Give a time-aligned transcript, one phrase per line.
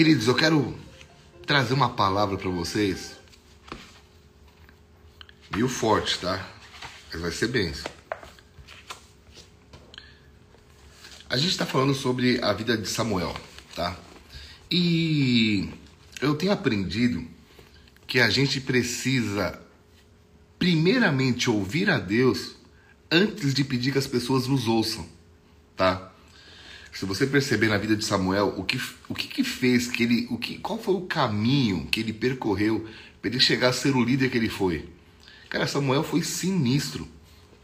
[0.00, 0.74] Queridos, eu quero
[1.44, 3.18] trazer uma palavra para vocês.
[5.52, 6.48] Meio forte, tá?
[7.12, 7.92] Mas vai ser benção.
[11.28, 13.36] A gente está falando sobre a vida de Samuel,
[13.76, 13.94] tá?
[14.70, 15.68] E
[16.22, 17.22] eu tenho aprendido
[18.06, 19.60] que a gente precisa,
[20.58, 22.56] primeiramente, ouvir a Deus
[23.10, 25.06] antes de pedir que as pessoas nos ouçam,
[25.76, 26.09] tá?
[26.92, 30.26] Se você perceber na vida de Samuel, o que, o que, que fez que ele,
[30.30, 32.86] o que, qual foi o caminho que ele percorreu
[33.20, 34.88] para ele chegar a ser o líder que ele foi?
[35.48, 37.08] Cara, Samuel foi sinistro,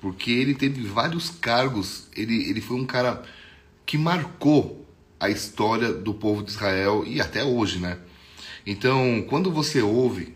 [0.00, 3.22] porque ele teve vários cargos, ele, ele foi um cara
[3.84, 4.86] que marcou
[5.18, 7.98] a história do povo de Israel e até hoje, né?
[8.66, 10.34] Então, quando você ouve,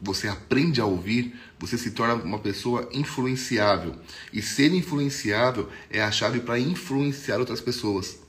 [0.00, 3.94] você aprende a ouvir, você se torna uma pessoa influenciável.
[4.32, 8.25] E ser influenciável é a chave para influenciar outras pessoas.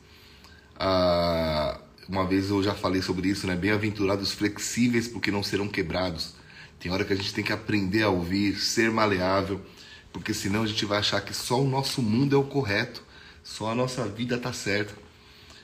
[0.77, 3.55] Ah, uma vez eu já falei sobre isso, né?
[3.55, 6.36] Bem-aventurados flexíveis, porque não serão quebrados.
[6.80, 9.59] Tem hora que a gente tem que aprender a ouvir, ser maleável,
[10.14, 13.08] porque senão a gente vai achar que só o nosso mundo é o correto
[13.47, 14.94] só a nossa vida está certa.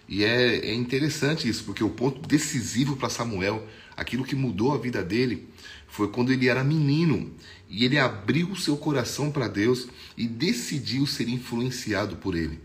[0.08, 4.78] E é, é interessante isso, porque o ponto decisivo para Samuel, aquilo que mudou a
[4.78, 5.50] vida dele,
[5.88, 7.32] foi quando ele era menino
[7.70, 12.60] e ele abriu o seu coração para Deus e decidiu ser influenciado por ele.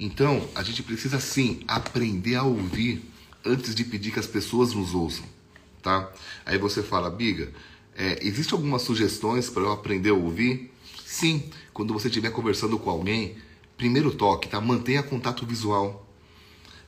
[0.00, 3.04] Então, a gente precisa sim aprender a ouvir
[3.44, 5.24] antes de pedir que as pessoas nos ouçam,
[5.82, 6.10] tá?
[6.44, 7.52] Aí você fala, Biga,
[7.94, 10.72] é, existe algumas sugestões para eu aprender a ouvir?
[11.04, 13.36] Sim, quando você estiver conversando com alguém,
[13.80, 14.60] Primeiro toque, tá?
[14.60, 16.06] Mantenha contato visual.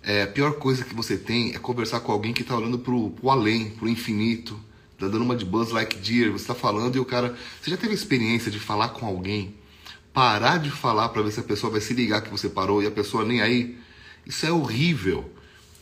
[0.03, 3.09] É, a pior coisa que você tem é conversar com alguém que está olhando pro,
[3.13, 4.61] pro além, pro infinito,
[4.99, 7.35] tá dando uma de Buzz Lightyear, você está falando e o cara...
[7.63, 9.55] Você já teve a experiência de falar com alguém,
[10.13, 12.87] parar de falar para ver se a pessoa vai se ligar que você parou e
[12.87, 13.79] a pessoa nem aí?
[14.27, 15.31] Isso é horrível.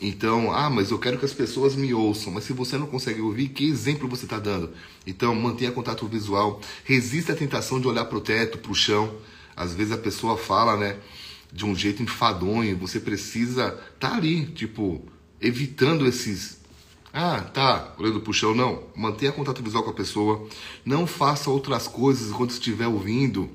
[0.00, 2.33] Então, ah, mas eu quero que as pessoas me ouçam.
[2.33, 4.70] Mas se você não consegue ouvir, que exemplo você está dando?
[5.06, 6.61] Então, mantenha contato visual.
[6.84, 9.14] Resista à tentação de olhar para o teto, para o chão.
[9.55, 10.96] Às vezes a pessoa fala, né,
[11.52, 15.05] de um jeito enfadonho, você precisa tá ali, tipo,
[15.39, 16.61] evitando esses
[17.13, 18.85] ah, tá, olhando pro chão, não.
[18.95, 20.48] Mantenha contato visual com a pessoa.
[20.85, 23.51] Não faça outras coisas enquanto estiver ouvindo,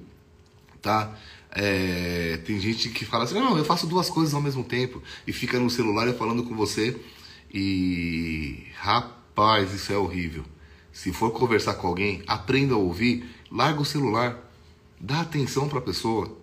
[0.85, 1.17] tá?
[1.51, 5.33] É, tem gente que fala assim, não, eu faço duas coisas ao mesmo tempo e
[5.33, 6.97] fica no celular falando com você
[7.53, 10.43] e rapaz, isso é horrível.
[10.91, 14.45] Se for conversar com alguém, aprenda a ouvir, larga o celular,
[14.99, 16.35] Dá atenção para a pessoa.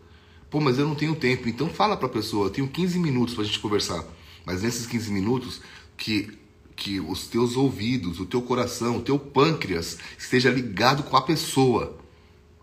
[0.50, 1.48] Pô, mas eu não tenho tempo.
[1.48, 4.04] Então fala para a pessoa, eu tenho 15 minutos para a gente conversar.
[4.44, 5.60] Mas nesses 15 minutos
[5.96, 6.38] que
[6.74, 11.98] que os teus ouvidos, o teu coração, o teu pâncreas esteja ligado com a pessoa.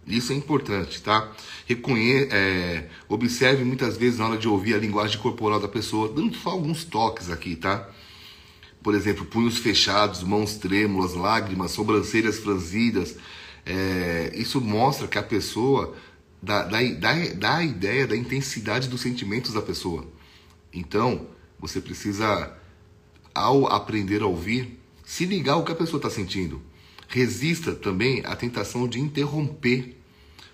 [0.10, 1.32] Isso é importante, tá?
[1.68, 6.36] Reconhe é, observe muitas vezes na hora de ouvir a linguagem corporal da pessoa, dando
[6.36, 7.88] só alguns toques aqui, tá?
[8.82, 13.16] Por exemplo, punhos fechados, mãos trêmulas, lágrimas, sobrancelhas franzidas,
[13.66, 15.96] é, isso mostra que a pessoa
[16.42, 20.08] dá, dá, dá, dá a ideia da intensidade dos sentimentos da pessoa.
[20.74, 21.28] Então,
[21.60, 22.52] você precisa,
[23.34, 26.62] ao aprender a ouvir, se ligar ao que a pessoa está sentindo.
[27.08, 29.99] Resista também à tentação de interromper,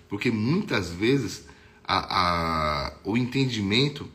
[0.08, 1.44] porque muitas vezes
[1.84, 4.08] a, a, o entendimento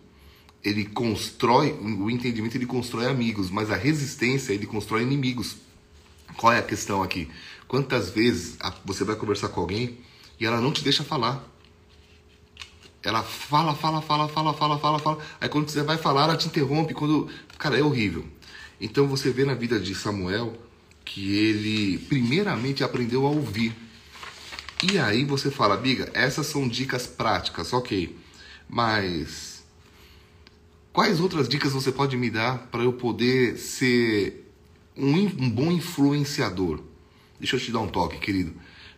[0.63, 5.57] ele constrói, o entendimento ele constrói amigos, mas a resistência ele constrói inimigos.
[6.37, 7.29] Qual é a questão aqui?
[7.67, 9.97] Quantas vezes você vai conversar com alguém
[10.39, 11.47] e ela não te deixa falar?
[13.03, 15.17] Ela fala, fala, fala, fala, fala, fala, fala.
[15.39, 16.93] Aí quando você vai falar, ela te interrompe.
[16.93, 17.27] Quando,
[17.57, 18.25] cara, é horrível.
[18.79, 20.53] Então você vê na vida de Samuel
[21.03, 23.75] que ele primeiramente aprendeu a ouvir.
[24.83, 28.17] E aí você fala, amiga, essas são dicas práticas, ok.
[28.67, 29.63] Mas
[30.91, 34.51] quais outras dicas você pode me dar para eu poder ser
[34.97, 36.79] um, um bom influenciador?
[37.39, 38.53] Deixa eu te dar um toque, querido.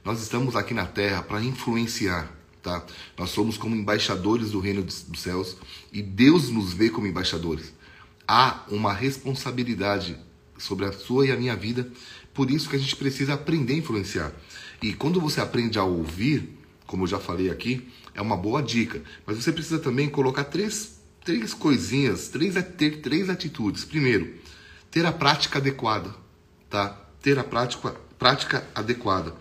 [0.05, 2.85] Nós estamos aqui na Terra para influenciar, tá?
[3.17, 5.57] Nós somos como embaixadores do reino dos céus
[5.91, 7.73] e Deus nos vê como embaixadores.
[8.25, 10.18] Há uma responsabilidade
[10.63, 11.88] sobre a sua e a minha vida,
[12.33, 14.31] por isso que a gente precisa aprender a influenciar.
[14.81, 19.01] E quando você aprende a ouvir, como eu já falei aqui, é uma boa dica.
[19.25, 23.86] Mas você precisa também colocar três, três coisinhas, três, ter três atitudes.
[23.86, 24.33] Primeiro,
[24.92, 26.13] ter a prática adequada,
[26.69, 26.89] tá?
[27.21, 29.33] Ter a prática, prática adequada.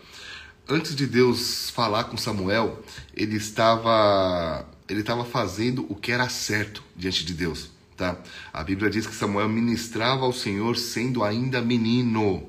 [0.69, 2.83] Antes de Deus falar com Samuel,
[3.15, 8.19] ele estava ele estava fazendo o que era certo diante de Deus, tá?
[8.53, 12.49] A Bíblia diz que Samuel ministrava ao Senhor sendo ainda menino.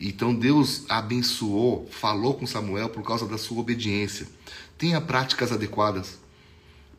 [0.00, 4.28] Então Deus abençoou, falou com Samuel por causa da sua obediência.
[4.76, 6.18] Tenha práticas adequadas.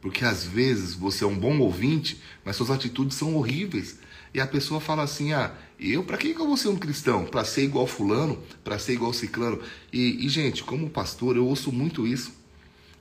[0.02, 3.98] Porque às vezes você é um bom ouvinte, mas suas atitudes são horríveis.
[4.34, 7.26] E a pessoa fala assim: ah, eu, para que, eu vou ser um cristão?
[7.26, 8.42] Para ser igual Fulano?
[8.64, 9.60] Para ser igual Ciclano?
[9.92, 12.39] E, e, gente, como pastor, eu ouço muito isso.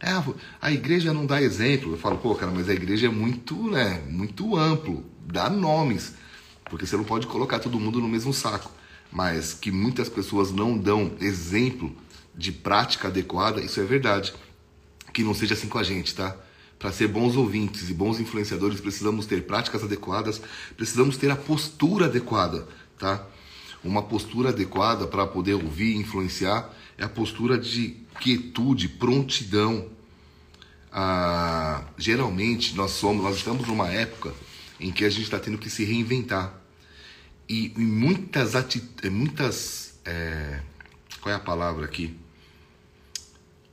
[0.01, 0.11] É,
[0.61, 1.93] a igreja não dá exemplo.
[1.93, 6.15] Eu falo, pô, cara, mas a igreja é muito, né, muito amplo, dá nomes,
[6.71, 8.71] porque você não pode colocar todo mundo no mesmo saco.
[9.11, 11.97] Mas que muitas pessoas não dão exemplo
[12.35, 14.33] de prática adequada, isso é verdade.
[15.13, 16.37] Que não seja assim com a gente, tá?
[16.79, 20.41] Para ser bons ouvintes e bons influenciadores, precisamos ter práticas adequadas,
[20.77, 22.69] precisamos ter a postura adequada,
[22.99, 23.27] tá?
[23.83, 29.89] Uma postura adequada para poder ouvir influenciar é a postura de quietude, prontidão.
[30.93, 34.35] Ah, geralmente nós somos, nós estamos numa época
[34.81, 36.59] em que a gente está tendo que se reinventar
[37.49, 40.61] e, e muitas atitudes, muitas, é,
[41.21, 42.15] qual é a palavra aqui?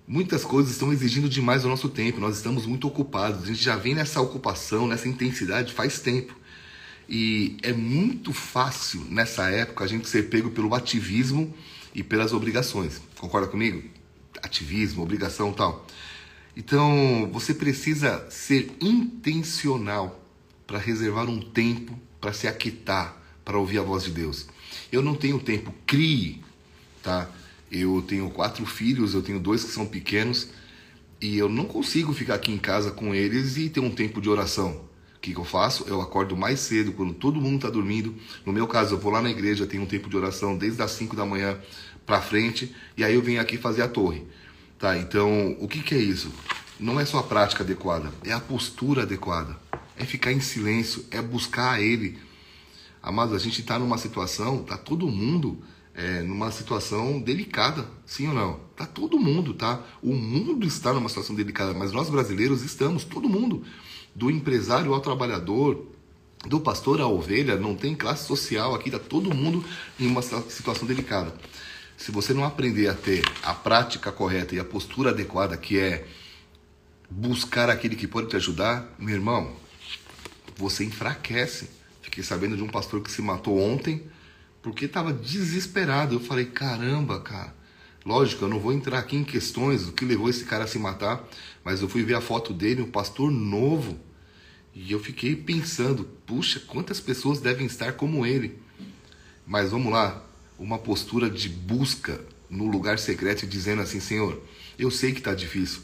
[0.08, 3.76] Muitas coisas estão exigindo demais do nosso tempo, nós estamos muito ocupados, a gente já
[3.76, 6.36] vem nessa ocupação, nessa intensidade faz tempo.
[7.10, 11.54] E é muito fácil nessa época a gente ser pego pelo ativismo
[11.96, 13.02] e pelas obrigações.
[13.18, 13.82] Concorda comigo?
[14.44, 15.88] Ativismo, obrigação tal.
[16.56, 20.22] Então você precisa ser intencional
[20.68, 24.48] para reservar um tempo para se aquietar, para ouvir a voz de Deus.
[24.92, 26.44] Eu não tenho tempo, crie,
[27.04, 27.30] tá?
[27.72, 30.50] Eu tenho quatro filhos, eu tenho dois que são pequenos
[31.22, 34.30] e eu não consigo ficar aqui em casa com eles e ter um tempo de
[34.30, 34.82] oração.
[35.26, 35.86] Que, que eu faço?
[35.88, 38.14] Eu acordo mais cedo, quando todo mundo está dormindo.
[38.46, 40.92] No meu caso, eu vou lá na igreja, tenho um tempo de oração desde as
[40.92, 41.58] 5 da manhã
[42.06, 44.24] para frente, e aí eu venho aqui fazer a torre.
[44.78, 44.96] Tá?
[44.96, 46.32] Então, o que, que é isso?
[46.80, 49.58] Não é só a prática adequada, é a postura adequada.
[49.98, 52.20] É ficar em silêncio, é buscar Ele.
[53.02, 55.58] Amados, a gente está numa situação, tá todo mundo
[55.96, 58.60] é, numa situação delicada, sim ou não?
[58.76, 59.82] Tá todo mundo, tá?
[60.04, 63.64] O mundo está numa situação delicada, mas nós brasileiros estamos, todo mundo,
[64.16, 65.86] do empresário ao trabalhador,
[66.48, 69.64] do pastor à ovelha, não tem classe social aqui, tá todo mundo
[70.00, 71.34] em uma situação delicada.
[71.98, 76.08] Se você não aprender a ter a prática correta e a postura adequada, que é
[77.10, 79.54] buscar aquele que pode te ajudar, meu irmão,
[80.56, 81.70] você enfraquece.
[82.02, 84.04] Fiquei sabendo de um pastor que se matou ontem
[84.62, 86.16] porque estava desesperado.
[86.16, 87.54] Eu falei, caramba, cara.
[88.06, 90.78] Lógico, eu não vou entrar aqui em questões do que levou esse cara a se
[90.78, 91.28] matar,
[91.64, 94.00] mas eu fui ver a foto dele, um pastor novo,
[94.76, 98.60] e eu fiquei pensando, puxa, quantas pessoas devem estar como ele.
[99.48, 100.24] Mas vamos lá,
[100.60, 104.40] uma postura de busca no lugar secreto e dizendo assim, Senhor,
[104.78, 105.82] eu sei que está difícil,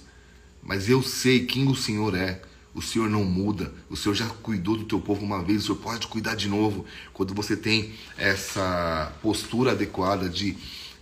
[0.61, 2.39] mas eu sei quem o Senhor é.
[2.73, 3.73] O Senhor não muda.
[3.89, 5.63] O Senhor já cuidou do teu povo uma vez.
[5.63, 6.85] O Senhor pode cuidar de novo.
[7.11, 10.55] Quando você tem essa postura adequada de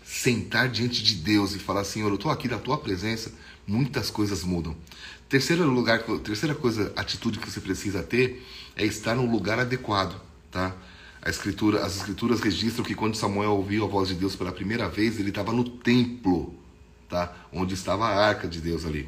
[0.09, 3.31] sentar diante de Deus e falar, Senhor, eu estou aqui na tua presença,
[3.67, 4.75] muitas coisas mudam.
[5.29, 8.43] Terceiro lugar, terceira coisa, atitude que você precisa ter
[8.75, 10.19] é estar no lugar adequado,
[10.49, 10.75] tá?
[11.21, 14.89] A escritura, as escrituras registram que quando Samuel ouviu a voz de Deus pela primeira
[14.89, 16.55] vez, ele estava no templo,
[17.07, 17.31] tá?
[17.53, 19.07] Onde estava a arca de Deus ali.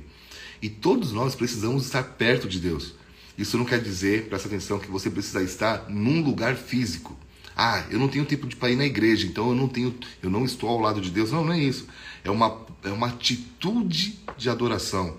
[0.62, 2.94] E todos nós precisamos estar perto de Deus.
[3.36, 7.18] Isso não quer dizer, presta atenção, que você precisa estar num lugar físico.
[7.56, 10.46] Ah, eu não tenho tempo de ir na igreja, então eu não tenho, eu não
[10.46, 11.32] estou ao lado de Deus.
[11.32, 11.88] Não, não é isso.
[12.24, 15.18] É uma, é uma atitude de adoração.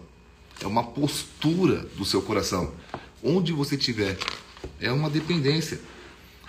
[0.60, 2.72] É uma postura do seu coração.
[3.22, 4.16] Onde você estiver,
[4.80, 5.80] é uma dependência.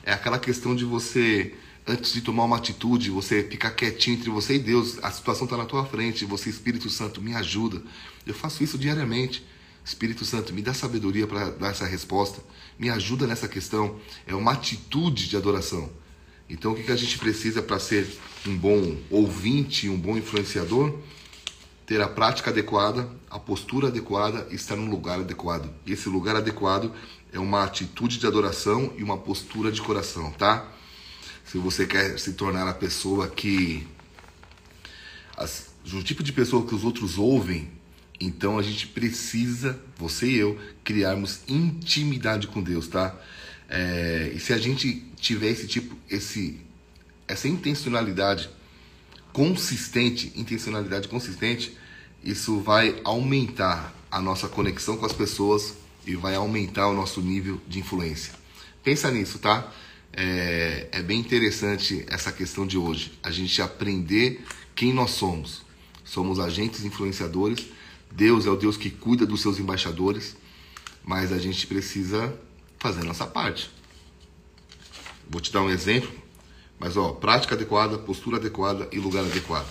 [0.04, 1.54] É aquela questão de você
[1.88, 5.58] antes de tomar uma atitude, você ficar quietinho entre você e Deus, a situação está
[5.58, 7.82] na tua frente, você, Espírito Santo, me ajuda.
[8.25, 9.46] Eu faço isso diariamente.
[9.84, 12.42] Espírito Santo, me dá sabedoria para dar essa resposta,
[12.80, 14.00] me ajuda nessa questão.
[14.25, 15.90] É uma atitude de adoração.
[16.50, 18.08] Então, o que, que a gente precisa para ser
[18.48, 20.98] um bom ouvinte, um bom influenciador?
[21.86, 25.70] Ter a prática adequada, a postura adequada e estar no lugar adequado.
[25.86, 26.94] E esse lugar adequado
[27.32, 30.74] é uma atitude de adoração e uma postura de coração, tá?
[31.54, 33.88] se você quer se tornar a pessoa que.
[35.38, 37.72] As, o tipo de pessoa que os outros ouvem,
[38.25, 43.15] então a gente precisa, você e eu, criarmos intimidade com Deus, tá?
[43.70, 46.60] É, e se a gente tiver esse tipo, esse,
[47.27, 48.50] essa intencionalidade
[49.32, 51.75] consistente, intencionalidade consistente,
[52.24, 55.74] isso vai aumentar a nossa conexão com as pessoas
[56.06, 58.34] e vai aumentar o nosso nível de influência.
[58.84, 59.72] Pensa nisso, tá?
[60.13, 63.13] é, é bem interessante essa questão de hoje.
[63.24, 65.63] A gente aprender quem nós somos.
[66.06, 67.65] Somos agentes influenciadores.
[68.15, 70.38] Deus é o Deus que cuida dos seus embaixadores,
[71.03, 72.32] mas a gente precisa
[72.77, 73.72] fazer a nossa parte.
[75.27, 76.12] Vou te dar um exemplo,
[76.79, 79.67] mas ó, prática adequada, postura adequada e lugar adequado.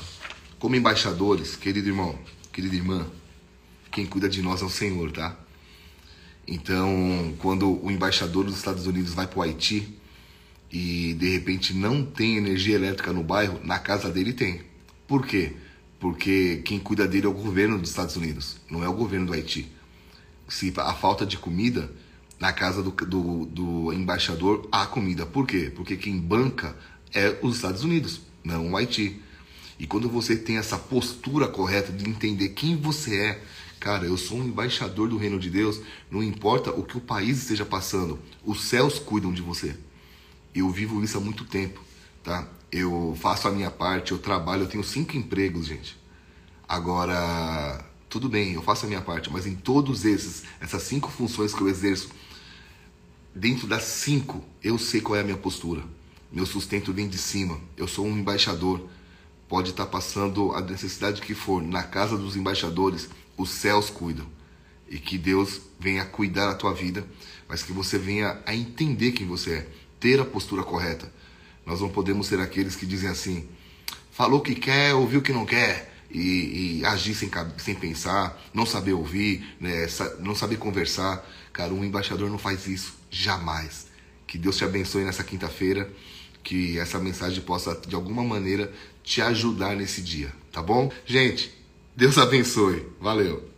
[0.58, 2.18] Como embaixadores, querido irmão,
[2.52, 3.06] querida irmã,
[3.92, 5.38] quem cuida de nós é o Senhor, tá?
[6.44, 9.96] Então, quando o embaixador dos Estados Unidos vai para o Haiti
[10.70, 14.62] e de repente não tem energia elétrica no bairro, na casa dele tem.
[15.06, 15.54] Por quê?
[16.02, 19.32] Porque quem cuida dele é o governo dos Estados Unidos, não é o governo do
[19.32, 19.70] Haiti.
[20.48, 21.92] Se a falta de comida,
[22.40, 25.24] na casa do, do, do embaixador há comida.
[25.24, 25.70] Por quê?
[25.72, 26.76] Porque quem banca
[27.14, 29.22] é os Estados Unidos, não o Haiti.
[29.78, 33.42] E quando você tem essa postura correta de entender quem você é,
[33.78, 35.80] cara, eu sou um embaixador do reino de Deus,
[36.10, 39.76] não importa o que o país esteja passando, os céus cuidam de você.
[40.52, 41.80] Eu vivo isso há muito tempo,
[42.24, 42.48] tá?
[42.72, 45.96] Eu faço a minha parte, eu trabalho, eu tenho cinco empregos, gente.
[46.66, 51.52] Agora, tudo bem, eu faço a minha parte, mas em todos esses, essas cinco funções
[51.52, 52.08] que eu exerço,
[53.34, 55.84] dentro das cinco, eu sei qual é a minha postura.
[56.32, 57.60] Meu sustento vem de cima.
[57.76, 58.88] Eu sou um embaixador
[59.52, 64.24] pode estar passando a necessidade que for na casa dos embaixadores, os céus cuidam.
[64.88, 67.06] E que Deus venha cuidar da tua vida,
[67.46, 69.68] mas que você venha a entender quem você é,
[70.00, 71.12] ter a postura correta.
[71.64, 73.48] Nós não podemos ser aqueles que dizem assim:
[74.10, 78.40] falou o que quer, ouviu o que não quer, e, e agir sem, sem pensar,
[78.52, 79.86] não saber ouvir, né,
[80.20, 81.26] não saber conversar.
[81.52, 83.86] Cara, um embaixador não faz isso, jamais.
[84.26, 85.90] Que Deus te abençoe nessa quinta-feira
[86.42, 90.90] que essa mensagem possa de alguma maneira te ajudar nesse dia, tá bom?
[91.06, 91.52] Gente,
[91.94, 92.86] Deus abençoe.
[93.00, 93.51] Valeu.